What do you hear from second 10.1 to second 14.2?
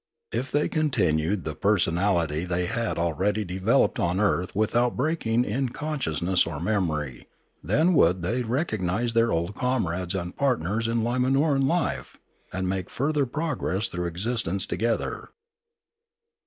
and partners in Limanoran life, and make further progress through